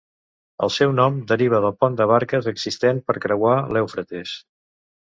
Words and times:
El 0.67 0.71
seu 0.75 0.95
nom 0.99 1.19
deriva 1.33 1.61
del 1.67 1.75
pont 1.83 1.99
de 2.01 2.09
barques 2.15 2.51
existent 2.55 3.05
per 3.09 3.21
creuar 3.29 3.57
l'Eufrates. 3.77 4.37